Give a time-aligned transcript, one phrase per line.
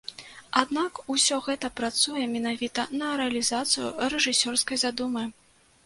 [0.61, 5.29] Аднак, усё гэта працуе менавіта на рэалізацыю рэжысёрскай задумы.